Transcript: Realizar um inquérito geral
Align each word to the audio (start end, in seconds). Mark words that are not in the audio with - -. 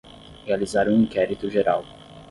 Realizar 0.47 0.89
um 0.89 0.99
inquérito 0.99 1.47
geral 1.47 1.85